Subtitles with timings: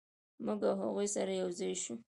[0.45, 1.95] موږ او هغوی سره یو ځای شوو.